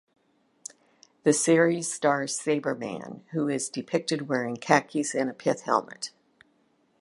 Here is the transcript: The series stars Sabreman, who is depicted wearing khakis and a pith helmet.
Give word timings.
The 1.21 1.31
series 1.31 1.93
stars 1.93 2.35
Sabreman, 2.35 3.21
who 3.33 3.47
is 3.47 3.69
depicted 3.69 4.27
wearing 4.27 4.57
khakis 4.57 5.13
and 5.13 5.29
a 5.29 5.33
pith 5.35 5.61
helmet. 5.61 6.09